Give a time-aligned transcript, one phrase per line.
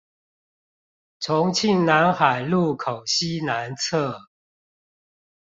[1.19, 4.29] 重慶南海路口西南側